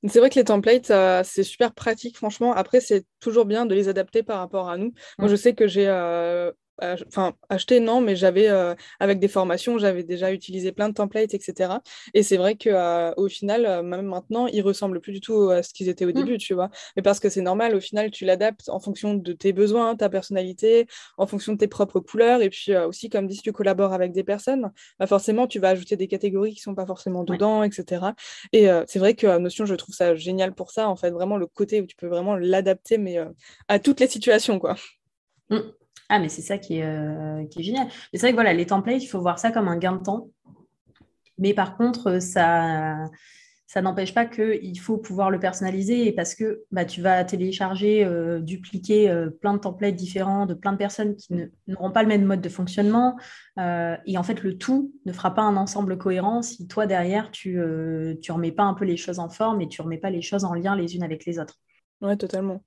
[0.07, 0.91] C'est vrai que les templates,
[1.25, 2.53] c'est super pratique, franchement.
[2.53, 4.93] Après, c'est toujours bien de les adapter par rapport à nous.
[5.17, 5.31] Moi, mm.
[5.31, 10.03] je sais que j'ai euh, enfin acheter non mais j'avais euh, avec des formations j'avais
[10.03, 11.73] déjà utilisé plein de templates etc
[12.13, 15.49] et c'est vrai que euh, au final euh, même maintenant ils ressemblent plus du tout
[15.49, 16.13] à ce qu'ils étaient au mmh.
[16.13, 16.69] début tu vois.
[16.95, 20.09] Mais parce que c'est normal au final tu l'adaptes en fonction de tes besoins ta
[20.09, 20.87] personnalité
[21.17, 22.41] en fonction de tes propres couleurs.
[22.41, 25.69] Et puis aussi comme dit si tu collabores avec des personnes bah forcément tu vas
[25.69, 28.07] ajouter des catégories qui sont pas forcément dedans etc
[28.53, 31.11] et c'est vrai que Notion je trouve ça génial pour ça en fait.
[31.11, 33.17] Vraiment le côté où tu peux vraiment l'adapter mais
[33.67, 34.75] à toutes les situations quoi.
[35.49, 35.59] Mmh.
[36.09, 37.87] Ah, mais c'est ça qui est, euh, génial.
[38.13, 40.29] c'est vrai que voilà, les templates, il faut voir ça comme un gain de temps.
[41.37, 42.95] Mais par contre, ça,
[43.67, 48.39] ça n'empêche pas qu'il faut pouvoir le personnaliser parce que bah, tu vas télécharger, euh,
[48.39, 51.35] dupliquer euh, plein de templates différents de plein de personnes qui
[51.67, 53.17] n'auront pas le même mode de fonctionnement.
[53.57, 57.57] et en fait, le tout ne fera pas un ensemble cohérent si toi, derrière, tu
[57.57, 60.21] ne remets pas un peu les choses en forme et tu ne remets pas les
[60.21, 61.59] choses en lien les unes avec les autres.
[62.01, 62.63] Oui, totalement.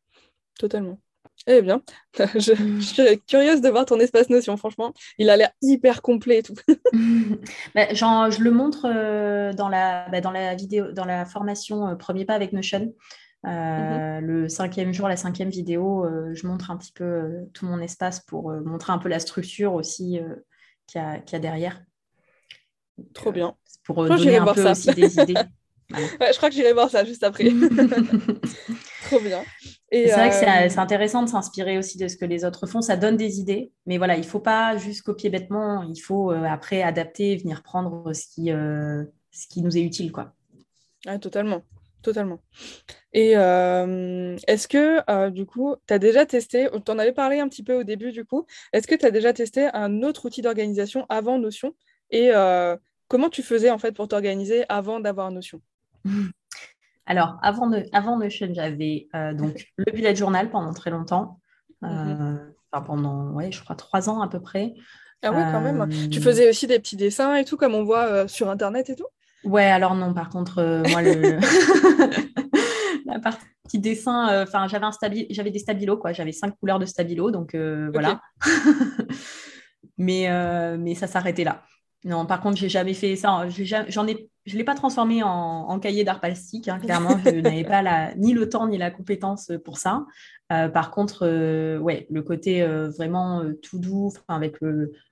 [0.59, 0.98] Totalement.
[1.46, 1.83] Eh bien,
[2.35, 4.92] je, suis curieuse de voir ton espace notion, franchement.
[5.18, 6.55] Il a l'air hyper complet et tout.
[7.74, 11.94] Bah, je le montre euh, dans, la, bah, dans la vidéo, dans la formation euh,
[11.94, 12.92] Premier pas avec Notion.
[13.46, 14.26] Euh, mhm.
[14.26, 18.53] Le cinquième jour, la cinquième vidéo, je montre un petit peu tout mon espace pour
[18.53, 20.20] montrer un peu la structure aussi
[20.87, 21.81] qu'il y, a derrière.
[23.14, 23.55] Trop bien.
[23.85, 25.35] Pour donner un peu aussi des idées.
[25.94, 27.44] Je crois que j'irai voir ça juste après.
[29.11, 29.42] Trop bien.
[29.92, 32.81] C'est vrai que euh, c'est intéressant de s'inspirer aussi de ce que les autres font.
[32.81, 33.72] Ça donne des idées.
[33.87, 35.83] Mais voilà, il ne faut pas juste copier bêtement.
[35.83, 40.12] Il faut euh, après adapter, venir prendre ce qui, euh, ce qui nous est utile.
[40.12, 40.33] Quoi.
[41.20, 41.62] totalement.
[42.03, 42.40] Totalement.
[43.12, 47.62] Et est-ce que, du coup, tu as déjà testé, tu en avais parlé un petit
[47.62, 51.05] peu au début, du coup, est-ce que tu as déjà testé un autre outil d'organisation
[51.11, 51.74] avant Notion?
[52.11, 52.31] Et
[53.09, 55.61] comment tu faisais, en fait, pour t'organiser avant d'avoir Notion?
[57.07, 57.69] alors, avant,
[58.19, 61.41] Notion, j'avais euh, donc le bullet journal pendant très longtemps.
[61.85, 62.53] Euh, mhm.
[62.87, 64.75] Pendant, ouais, je crois, trois ans à peu près.
[65.23, 65.89] Ah oui, quand même.
[66.11, 68.97] Tu euh, faisais aussi des petits dessins et tout, comme on voit sur Internet et
[68.97, 69.07] tout?
[69.45, 71.39] Ouais, alors non, par contre, moi, le...
[73.07, 74.93] la partie dessin, enfin, j'avais, un
[75.31, 76.13] j'avais des stabilos, quoi.
[76.13, 78.21] J'avais cinq couleurs de stabilo, donc voilà.
[79.99, 80.29] mais,
[80.79, 81.65] mais ça s'arrêtait là.
[82.05, 83.47] Non, par contre, j'ai jamais fait ça.
[83.89, 86.69] J'en ai, je l'ai pas transformé en, cahier d'art plastique.
[86.69, 90.07] Hein, clairement, je n'avais pas la, ni le temps ni la compétence pour ça.
[90.51, 94.57] Euh, par contre, euh, ouais, le côté euh, vraiment tout doux, avec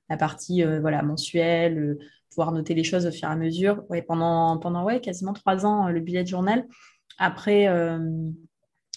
[0.09, 1.98] la partie voilà mensuelle,
[2.31, 3.85] pouvoir noter les choses au fur et à mesure.
[3.90, 6.66] Ouais, pendant pendant ouais quasiment trois ans le bullet journal.
[7.18, 7.68] Après,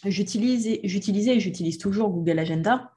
[0.05, 2.90] j'utilisais, j'utilisais et j'utilise toujours Google Agenda.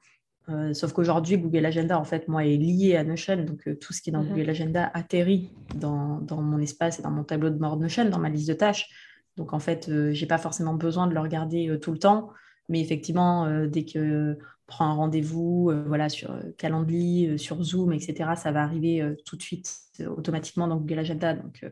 [0.49, 3.43] Euh, sauf qu'aujourd'hui, Google Agenda, en fait, moi, est lié à Notion.
[3.43, 4.29] Donc, euh, tout ce qui est dans mhm.
[4.29, 8.29] Google Agenda atterrit dans, mon espace et dans mon tableau de bord Notion, dans ma
[8.29, 8.89] liste de tâches.
[9.37, 12.29] Donc, en fait, euh, je n'ai pas forcément besoin de le regarder tout le temps.
[12.69, 18.63] Mais effectivement, dès que prend un rendez-vous, voilà, sur Calendly, sur Zoom, etc., ça va
[18.63, 19.69] arriver tout de suite
[20.17, 21.35] automatiquement dans Google Agenda.
[21.35, 21.63] Donc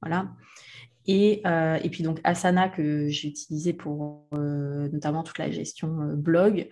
[0.00, 0.30] voilà.
[1.06, 6.70] Et, et, puis donc Asana que j'ai utilisé pour notamment toute la gestion blog,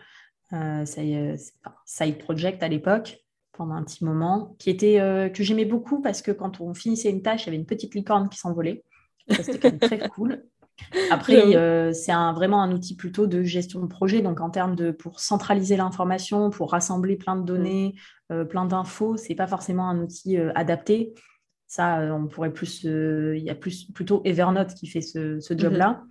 [1.87, 3.19] Side Project à l'époque
[3.53, 7.23] pendant un petit moment, qui était que j'aimais beaucoup parce que quand on finissait une
[7.23, 8.85] tâche, il y avait une petite licorne qui s'envolait.
[9.29, 10.43] C'était quand même très cool.
[11.11, 14.23] Après, euh, c'est vraiment un outil plutôt de gestion de projet.
[14.23, 17.95] Donc, en termes de pour centraliser l'information, pour rassembler plein de données,
[18.33, 21.15] euh, plein d'infos, c'est pas forcément un outil euh, adapté.
[21.67, 22.83] Ça, on pourrait plus.
[22.85, 25.61] Il y a plus plutôt Evernote qui fait ce, ce mhm.
[25.61, 26.03] job-là.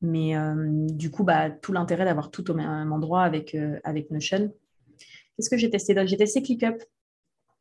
[0.00, 4.52] Mais du coup, bah, tout l'intérêt d'avoir tout au même endroit avec, avec Notion.
[5.36, 6.82] Qu'est-ce que j'ai testé J'ai testé ClickUp.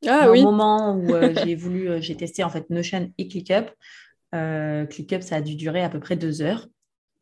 [0.06, 0.42] Ah, oui.
[0.42, 1.08] Au moment où
[1.44, 3.72] j'ai voulu, j'ai testé en fait Notion et ClickUp.
[4.36, 6.68] Euh, ClickUp, ça a dû durer à peu près deux heures.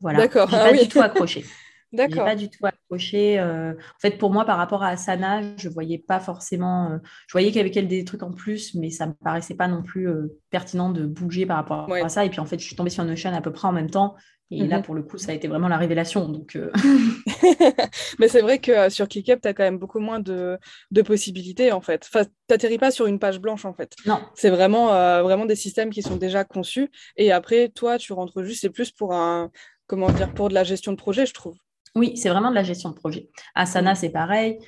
[0.00, 0.18] Voilà.
[0.18, 0.48] D'accord.
[0.50, 1.44] J'ai ah pas du tout accroché.
[1.92, 2.24] D'accord.
[2.24, 3.38] pas du tout accroché.
[3.38, 6.90] Euh, en fait, pour moi, par rapport à Asana, je voyais pas forcément.
[6.90, 6.98] Euh,
[7.28, 9.82] je voyais qu'il y avait des trucs en plus, mais ça me paraissait pas non
[9.82, 10.08] plus
[10.50, 12.24] pertinent de bouger par rapport à ça.
[12.24, 14.16] Et puis, en fait, je suis tombée sur Notion à peu près en même temps.
[14.50, 14.84] Et là, mhm.
[14.84, 16.28] pour le coup, ça a été vraiment la révélation.
[16.28, 16.70] Donc, euh.
[18.18, 20.58] Mais c'est vrai que euh, sur ClickUp, tu as quand même beaucoup moins de,
[21.04, 22.08] possibilités, en fait.
[22.08, 23.96] Enfin, tu n'atterris pas sur une page blanche, en fait.
[24.06, 24.20] Non.
[24.34, 26.90] C'est vraiment, euh, vraiment des systèmes qui sont déjà conçus.
[27.16, 29.50] Et après, toi, tu rentres juste, c'est plus pour un,
[29.88, 31.56] comment dire, pour de la gestion de projet, je trouve.
[31.96, 33.30] Oui, c'est vraiment de la gestion de projet.
[33.54, 33.96] Asana, mm.
[33.96, 34.58] c'est pareil.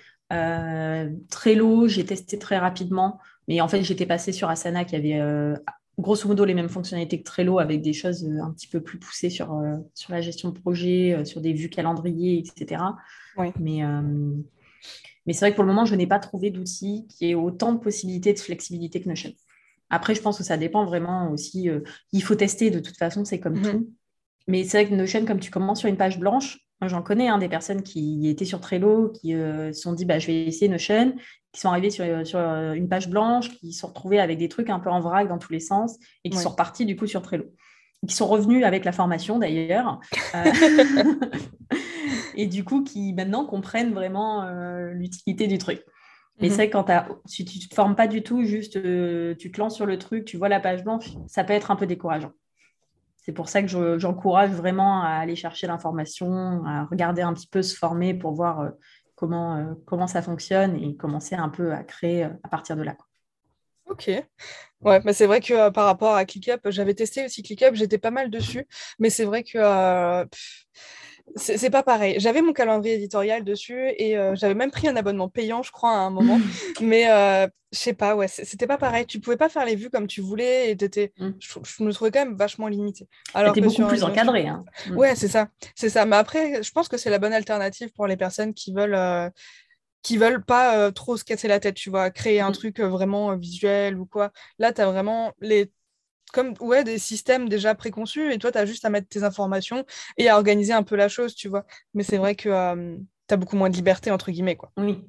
[1.31, 3.21] Trello, j'ai testé très rapidement.
[3.47, 5.19] Mais en fait, j'étais passée sur Asana qui avait
[5.99, 8.99] grosso modo les mêmes fonctionnalités que Trello avec des choses euh, un petit peu plus
[8.99, 12.83] poussées sur, euh, sur la gestion de projet, euh, sur des vues calendrier, etc.
[13.61, 13.83] Mais,
[15.27, 17.73] mais c'est vrai que pour le moment, je n'ai pas trouvé d'outil qui ait autant
[17.73, 19.33] de possibilités de flexibilité que Notion.
[19.91, 21.69] Après, je pense que ça dépend vraiment aussi.
[22.13, 23.71] il faut tester de toute façon, c'est comme mm-hmm.
[23.71, 23.93] tout.
[24.47, 27.39] Mais c'est vrai que Notion, comme tu commences sur une page blanche, j'en connais hein,
[27.39, 31.15] des personnes qui étaient sur Trello, qui se sont dit bah, je vais essayer Notion
[31.53, 34.49] qui sont arrivés sur, sur, euh, une page blanche, qui se sont retrouvés avec des
[34.49, 37.07] trucs un peu en vrac dans tous les sens et qui sont repartis du coup
[37.07, 37.47] sur Trello.
[38.07, 40.01] qui sont revenus avec la formation d'ailleurs.
[40.35, 40.45] Euh,
[42.37, 45.83] et du coup, qui maintenant comprennent vraiment euh, l'utilité du truc.
[46.41, 46.55] Mais mhm.
[46.55, 46.87] c'est quand
[47.27, 50.25] si tu ne te formes pas du tout, juste tu te lances sur le truc,
[50.25, 52.31] tu vois la page blanche, ça peut être un peu décourageant.
[53.29, 57.61] C'est pour ça que j'encourage vraiment à aller chercher l'information, à regarder un petit peu,
[57.61, 58.71] se former pour voir
[59.17, 62.83] comment, euh, comment ça fonctionne et commencer un peu à créer euh, à partir de
[62.85, 62.97] là.
[63.85, 64.11] Ok.
[64.81, 68.11] Ouais, c'est vrai que euh, par rapport à ClickUp, j'avais testé aussi ClickUp, j'étais pas
[68.11, 68.67] mal dessus,
[68.99, 69.59] mais c'est vrai que
[71.37, 72.17] c'est pas pareil.
[72.19, 75.91] J'avais mon calendrier éditorial dessus et euh, j'avais même pris un abonnement payant, je crois,
[75.91, 76.39] à un moment.
[76.81, 79.07] Mais euh, je sais pas, ouais, c'était pas pareil.
[79.07, 81.33] Tu pouvais pas faire les vues comme tu voulais et mmh.
[81.39, 83.09] je, me trouvais quand même vachement limité.
[83.35, 84.49] Alors que beaucoup plus encadré.
[84.49, 84.65] Hein.
[84.89, 84.97] Mmh.
[84.97, 86.07] Ouais, c'est ça, c'est ça.
[86.07, 88.95] Mais après, je pense que c'est la bonne alternative pour les personnes qui veulent.
[88.95, 89.31] Euh,
[90.01, 92.55] qui veulent pas trop se casser la tête, tu vois, créer un mmh.
[92.55, 94.31] truc vraiment visuel ou quoi.
[94.61, 95.73] Là, tu as vraiment les
[96.33, 99.85] comme ouais, des systèmes déjà préconçus et toi, tu as juste à mettre tes informations
[100.17, 101.65] et à organiser un peu la chose, tu vois.
[101.95, 102.97] Mais c'est vrai que euh,
[103.29, 104.57] tu as beaucoup moins de liberté, entre guillemets.
[104.57, 104.73] Quoi.
[104.77, 105.05] Oui.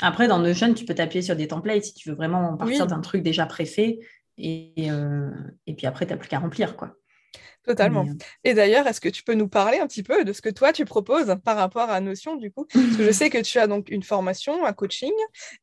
[0.00, 3.00] Après, dans Notion, tu peux t'appuyer sur des templates si tu veux vraiment partir d'un
[3.00, 4.00] truc déjà préfait.
[4.38, 5.30] Et, euh,
[5.66, 6.76] et puis après, tu n'as plus qu'à remplir.
[6.76, 6.96] quoi.
[7.64, 8.04] Totalement.
[8.08, 10.48] Euh, et d'ailleurs, est-ce que tu peux nous parler un petit peu de ce que
[10.48, 12.66] toi tu proposes par rapport à Notion du coup?
[12.72, 15.12] Parce que je sais que tu as donc une formation, un coaching,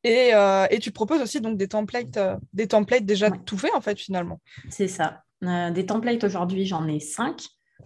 [0.04, 3.74] et, euh, et tu proposes aussi donc des templates, euh, des templates déjà tout faits
[3.76, 4.40] en fait finalement.
[4.70, 5.24] C'est ça.
[5.42, 7.44] des templates aujourd'hui, j'en ai cinq.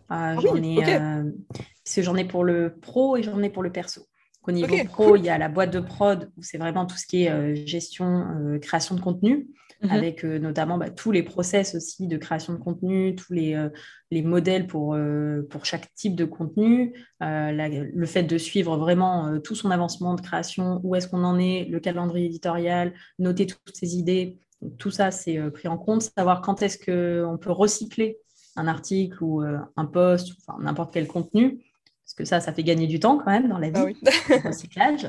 [0.09, 3.71] Ah j'en ai, parce que j'en ai pour le pro et j'en ai pour le
[3.71, 4.01] perso.
[4.45, 7.07] Au niveau pro, il y a la boîte de prod où c'est vraiment tout ce
[7.07, 9.47] qui est gestion, création de contenu.
[9.83, 9.91] Mhm.
[9.91, 13.69] avec euh, notamment bah, tous les process aussi de création de contenu, tous les, euh,
[14.11, 19.55] les modèles pour, euh, pour chaque type de contenu, le fait de suivre vraiment tout
[19.55, 23.95] son avancement de création, où est-ce qu'on en est, le calendrier éditorial, noter toutes ses
[23.97, 24.39] idées.
[24.77, 28.19] tout ça, c'est pris en compte, savoir quand est-ce qu'on peut recycler
[28.55, 31.63] un article ou un post, enfin n'importe quel contenu,
[32.03, 34.47] parce que ça, ça fait gagner du temps quand même dans la ah vie, le
[34.47, 35.07] recyclage.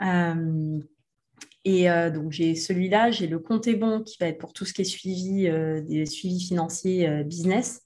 [1.64, 4.64] Et euh, donc, j'ai celui-là, j'ai le compte est bon qui va être pour tout
[4.64, 7.82] ce qui est suivi, euh, des suivis financiers euh, business.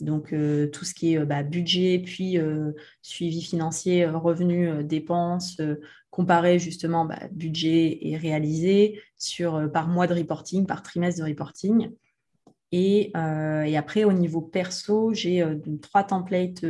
[0.00, 0.28] Donc,
[0.72, 2.38] tout ce qui est bah, budget, puis
[3.02, 5.60] suivi financier, revenus, dépenses,
[6.10, 11.90] comparer justement bah, budget et réalisé sur, par mois de reporting, par trimestre de reporting.
[12.70, 15.44] Et, et, après, au niveau perso, j'ai
[15.82, 16.64] trois templates.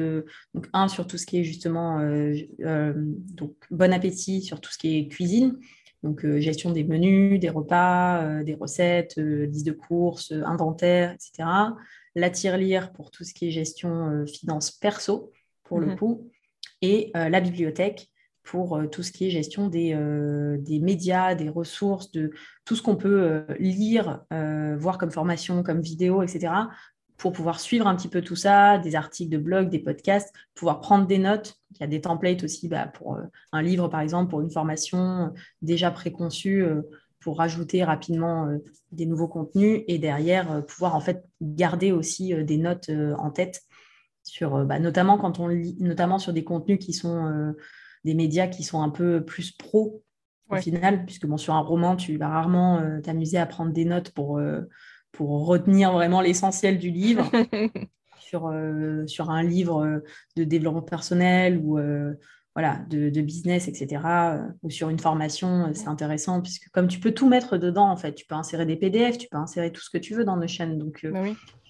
[0.54, 2.00] donc, un sur tout ce qui est justement
[2.58, 5.58] donc, bon appétit, sur tout ce qui est cuisine.
[6.02, 11.12] Donc, euh, gestion des menus, des repas, euh, des recettes, euh, liste de courses, inventaire,
[11.12, 11.48] etc.
[12.14, 15.32] La tirelire pour tout ce qui est gestion finance perso,
[15.64, 15.96] pour le mhm.
[15.96, 16.30] coup.
[16.80, 18.08] et la bibliothèque
[18.42, 19.94] pour tout ce qui est gestion des,
[20.58, 22.32] des, médias, des ressources, de
[22.64, 26.52] tout ce qu'on peut lire, voir comme formation, comme vidéo, etc.,
[27.18, 30.80] pour pouvoir suivre un petit peu tout ça, des articles de blog, des podcasts, pouvoir
[30.80, 31.60] prendre des notes.
[31.72, 34.50] Il y a des templates aussi bah, pour euh, un livre, par exemple, pour une
[34.50, 35.28] formation euh,
[35.60, 36.82] déjà préconçue, euh,
[37.20, 38.48] pour rajouter rapidement
[38.92, 43.62] des nouveaux contenus et derrière pouvoir en fait garder aussi des notes en tête
[44.22, 47.52] sur, bah, notamment quand on lit, notamment sur des contenus qui sont
[48.04, 50.04] des médias qui sont un peu plus pro
[50.48, 54.12] au final, puisque bon, sur un roman, tu vas rarement t'amuser à prendre des notes
[54.12, 54.40] pour
[55.12, 57.30] pour retenir vraiment l'essentiel du livre.
[58.28, 60.00] sur, euh, sur un livre euh,
[60.36, 62.14] de développement personnel ou euh,
[62.54, 64.02] voilà, de, business, etc.
[64.64, 68.14] ou sur une formation, c'est intéressant puisque comme tu peux tout mettre dedans, en fait,
[68.14, 70.48] tu peux insérer des PDF, tu peux insérer tout ce que tu veux dans nos
[70.48, 70.76] chaînes.
[70.76, 71.22] Donc, bah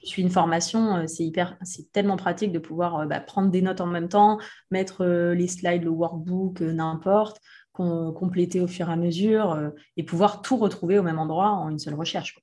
[0.02, 3.82] je suis une formation, c'est hyper, c'est tellement pratique de pouvoir bah, prendre des notes
[3.82, 4.38] en même temps,
[4.70, 7.38] mettre les slides, le workbook, n'importe,
[7.74, 11.78] compléter au fur et à mesure et pouvoir tout retrouver au même endroit en une
[11.78, 12.38] seule recherche.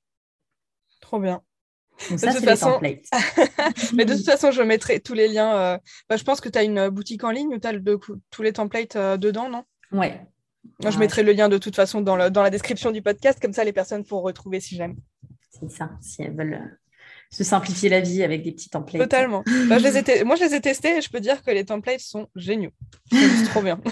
[1.06, 1.40] Trop bien.
[2.10, 2.80] de toute façon...
[3.94, 5.56] Mais de toute façon, je mettrai tous les liens.
[5.56, 7.72] Euh, bah, je pense que tu as une boutique en ligne où tu as
[8.30, 9.62] tous les templates euh, dedans, non?
[9.92, 10.20] Ouais.
[10.84, 13.62] Je mettrai le lien de toute façon dans, dans, la description du podcast, comme ça
[13.62, 14.96] les personnes pourront retrouver si j'aime.
[15.48, 16.76] C'est ça, si elles veulent euh,
[17.30, 19.02] se simplifier la vie avec des petits templates.
[19.02, 19.44] Totalement.
[19.68, 21.64] Bah, je les ai Moi, je les ai testés et je peux dire que les
[21.64, 22.72] templates sont géniaux.
[23.12, 23.80] C'est trop bien.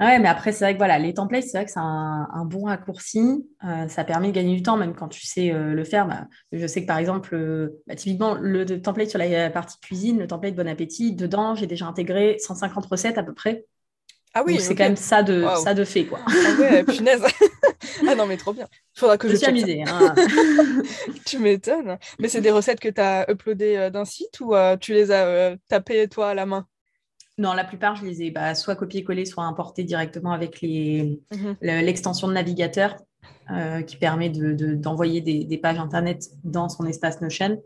[0.00, 2.64] Ouais, mais après, c'est vrai que voilà, les templates, c'est vrai que c'est un, bon
[2.64, 3.46] raccourci.
[3.64, 6.08] Euh, ça permet de gagner du temps, même quand tu sais euh, le faire.
[6.08, 10.18] Bah, je sais que par exemple, euh, bah, typiquement, le, template sur la partie cuisine,
[10.18, 13.66] le template Bon Appétit, dedans, j'ai déjà intégré 150 recettes à peu près.
[14.36, 16.18] Ah oui, c'est quand même ça de, ça de fait, quoi.
[16.26, 17.22] Ah ouais, punaise.
[18.08, 18.66] ah non, mais trop bien.
[18.96, 19.84] Il faudra que je, je amusée.
[19.86, 20.12] Hein.
[21.24, 21.98] tu m'étonnes.
[22.18, 26.08] Mais c'est des recettes que tu as uploadées d'un site ou tu les as tapées
[26.08, 26.66] toi à la main?
[27.36, 31.56] Non, la plupart, je les ai bah, soit copiés-collés, soit importés directement avec mhm.
[31.60, 32.96] l'extension de navigateur
[33.50, 37.60] euh, qui permet d'envoyer des, pages Internet dans son espace Notion.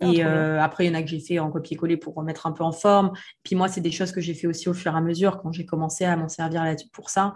[0.00, 2.46] Ah, et euh, après, il y en a que j'ai fait en copier-coller pour remettre
[2.46, 3.12] un peu en forme.
[3.42, 5.52] Puis moi, c'est des choses que j'ai fait aussi au fur et à mesure quand
[5.52, 7.34] j'ai commencé à m'en servir là pour ça.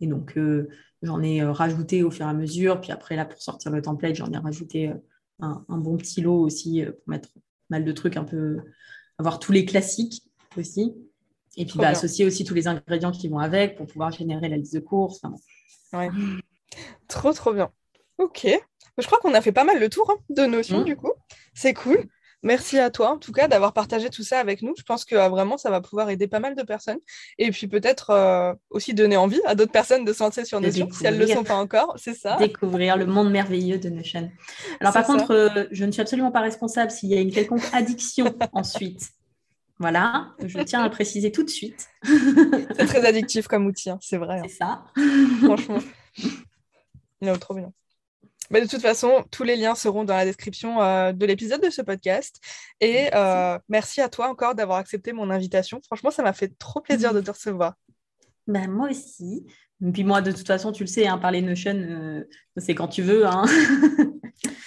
[0.00, 0.68] Et donc, euh,
[1.02, 2.80] j'en ai rajouté au fur et à mesure.
[2.80, 4.92] Puis après, là, pour sortir le template, j'en ai rajouté
[5.40, 7.30] un, un, bon petit lot aussi pour mettre
[7.68, 8.58] mal de trucs un peu,
[9.18, 10.22] avoir tous les classiques
[10.56, 10.94] aussi.
[11.56, 14.56] Et puis bah, associer aussi tous les ingrédients qui vont avec pour pouvoir générer la
[14.56, 15.22] liste de courses.
[15.92, 16.10] ouais.
[17.08, 17.70] Trop, trop bien.
[18.18, 18.46] Ok.
[18.98, 20.84] Je crois qu'on a fait pas mal le tour hein, de notions, mmh.
[20.84, 21.12] du coup.
[21.54, 22.08] C'est cool.
[22.42, 24.74] Merci à toi, en tout cas, d'avoir partagé tout ça avec nous.
[24.78, 26.98] Je pense que euh, vraiment, ça va pouvoir aider pas mal de personnes.
[27.38, 30.88] Et puis peut-être euh, aussi donner envie à d'autres personnes de se lancer sur Notion,
[30.92, 31.94] si elles ne le sont pas encore.
[31.96, 32.36] C'est ça?
[32.36, 34.30] Découvrir le monde merveilleux de Notion.
[34.80, 37.64] Alors par contre, euh, je ne suis absolument pas responsable s'il y a une quelconque
[37.72, 39.10] addiction ensuite
[39.78, 41.88] voilà, je tiens à préciser tout de suite.
[42.02, 44.38] c'est très addictif comme outil, hein, c'est vrai.
[44.38, 44.42] Hein.
[44.46, 44.84] C'est ça.
[45.42, 45.80] Franchement.
[47.20, 47.72] Non, trop bien.
[48.50, 51.70] Mais de toute façon, tous les liens seront dans la description euh, de l'épisode de
[51.70, 52.40] ce podcast.
[52.80, 54.00] Et euh, merci.
[54.00, 55.80] à toi encore d'avoir accepté mon invitation.
[55.84, 57.74] Franchement, ça m'a fait trop plaisir de te recevoir.
[58.46, 59.46] Ben, moi aussi.
[59.84, 62.24] Et puis moi, de toute façon, tu le sais, hein, parler Notion, euh,
[62.56, 63.26] c'est quand tu veux.
[63.26, 63.44] Hein.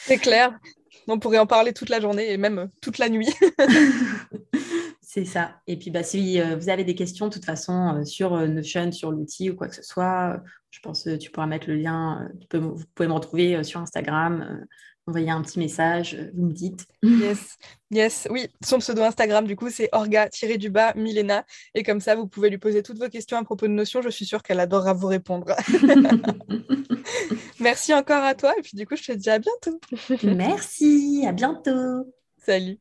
[0.01, 0.59] c'est clair.
[1.07, 3.29] On pourrait en parler toute la journée et même toute la nuit.
[5.11, 5.55] C'est ça.
[5.65, 8.45] Et puis, bah, si euh, vous avez des questions, de toute façon, euh, sur euh,
[8.45, 11.77] Notion, sur l'outil ou quoi que ce soit, je pense que tu pourras mettre le
[11.77, 12.29] lien.
[12.53, 14.67] vous pouvez me retrouver sur Instagram,
[15.07, 16.85] envoyer un petit message, vous me dites.
[17.01, 17.57] Yes,
[17.89, 18.49] yes, oui.
[18.63, 21.43] Son pseudo Instagram, du coup, c'est orga-du-bas Milena.
[21.73, 24.03] Et comme ça, vous pouvez lui poser toutes vos questions à propos de Notion.
[24.03, 25.55] Je suis sûre qu'elle adorera vous répondre.
[27.59, 28.53] Merci encore à toi.
[28.59, 29.81] Et puis, du coup, je te dis à bientôt.
[30.21, 32.13] Merci, à bientôt.
[32.45, 32.77] Salut.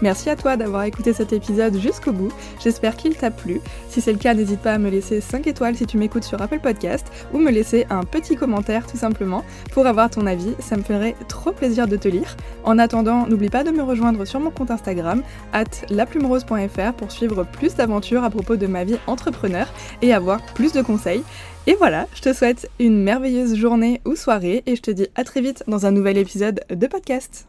[0.00, 2.30] Merci à toi d'avoir écouté cet épisode jusqu'au bout,
[2.62, 3.60] j'espère qu'il t'a plu.
[3.88, 6.40] Si c'est le cas, n'hésite pas à me laisser 5 étoiles si tu m'écoutes sur
[6.40, 10.76] Apple Podcast ou me laisser un petit commentaire tout simplement pour avoir ton avis, ça
[10.76, 12.36] me ferait trop plaisir de te lire.
[12.64, 17.44] En attendant, n'oublie pas de me rejoindre sur mon compte Instagram, at laplumerose.fr pour suivre
[17.44, 19.66] plus d'aventures à propos de ma vie entrepreneur
[20.02, 21.22] et avoir plus de conseils.
[21.66, 25.24] Et voilà, je te souhaite une merveilleuse journée ou soirée et je te dis à
[25.24, 27.48] très vite dans un nouvel épisode de podcast.